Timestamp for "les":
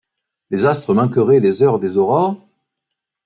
0.49-0.65, 1.39-1.61